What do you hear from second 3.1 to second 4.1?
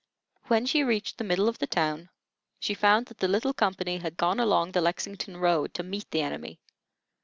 the little company